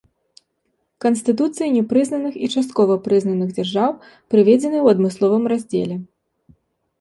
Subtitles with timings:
[1.03, 3.91] Канстытуцыі непрызнаных і часткова прызнаных дзяржаў
[4.31, 5.95] прыведзены ў адмысловым раздзеле.